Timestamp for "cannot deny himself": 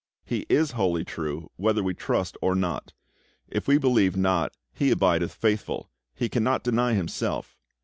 6.27-7.59